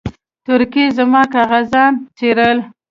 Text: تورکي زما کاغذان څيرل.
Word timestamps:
تورکي 0.45 0.85
زما 0.97 1.21
کاغذان 1.33 1.93
څيرل. 2.17 2.57